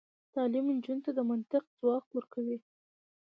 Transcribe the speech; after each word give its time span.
تعلیم 0.33 0.65
نجونو 0.75 1.03
ته 1.05 1.11
د 1.13 1.19
منطق 1.29 1.63
ځواک 1.79 2.05
ورکوي. 2.13 2.57